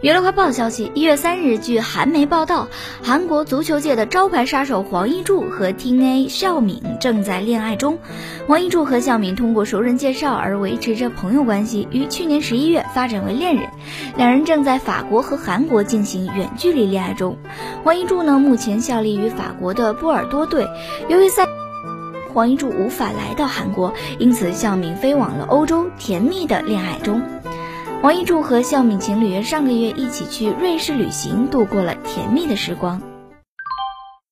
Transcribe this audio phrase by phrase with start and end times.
[0.00, 2.68] 娱乐快报消息：一月三日，据韩媒报道，
[3.02, 7.98] 韩国足球界的招牌杀手黄义柱和 T A 孝敏正在恋爱中。
[8.46, 13.68] 黄义柱和孝敏通过熟人介绍而维持着朋友关系，于去年十一月发展为恋人。
[14.16, 17.36] 两人正在法国和韩国进行远距离恋爱中。
[17.82, 20.68] 黄义柱呢，目前效力于法国的波尔多队。
[21.08, 21.44] 由于赛
[22.32, 27.20] 黄义柱无法来到韩国，因此孝敏飞往了欧洲，甜蜜的恋爱中。
[28.00, 33.02] 王一柱和孝敏情侣上个月一起去瑞士旅行，度过了甜蜜的时光。